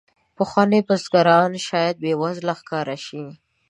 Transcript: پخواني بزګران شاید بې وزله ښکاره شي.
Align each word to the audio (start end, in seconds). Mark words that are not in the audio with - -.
پخواني 0.37 0.79
بزګران 0.87 1.51
شاید 1.67 1.95
بې 2.03 2.13
وزله 2.21 2.53
ښکاره 2.59 2.97
شي. 3.05 3.23